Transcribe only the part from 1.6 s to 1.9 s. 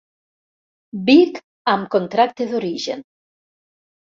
amb